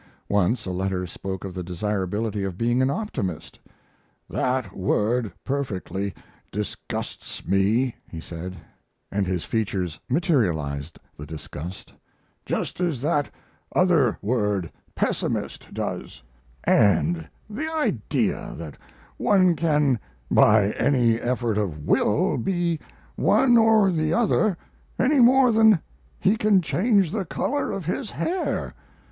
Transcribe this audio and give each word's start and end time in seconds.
Once 0.29 0.65
a 0.65 0.71
letter 0.71 1.05
spoke 1.05 1.45
of 1.45 1.53
the 1.53 1.61
desirability 1.61 2.43
of 2.43 2.57
being 2.57 2.81
an 2.81 2.89
optimist. 2.89 3.59
"That 4.27 4.75
word 4.75 5.31
perfectly 5.43 6.15
disgusts 6.51 7.45
me," 7.47 7.93
he 8.09 8.19
said, 8.19 8.55
and 9.11 9.27
his 9.27 9.43
features 9.43 9.99
materialized 10.09 10.97
the 11.15 11.27
disgust, 11.27 11.93
"just 12.47 12.79
as 12.79 12.99
that 13.01 13.29
other 13.75 14.17
word, 14.23 14.71
pessimist, 14.95 15.71
does; 15.71 16.23
and 16.63 17.29
the 17.47 17.71
idea 17.71 18.55
that 18.57 18.77
one 19.17 19.55
can, 19.55 19.99
by 20.31 20.71
any 20.71 21.19
effort 21.21 21.59
of 21.59 21.85
will, 21.85 22.37
be 22.39 22.79
one 23.15 23.55
or 23.55 23.91
the 23.91 24.15
other, 24.15 24.57
any 24.97 25.19
more 25.19 25.51
than 25.51 25.77
he 26.19 26.35
can 26.37 26.59
change 26.59 27.11
the 27.11 27.23
color 27.23 27.71
of 27.71 27.85
his 27.85 28.09
hair. 28.09 28.73